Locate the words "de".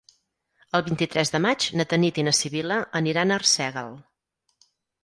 1.35-1.41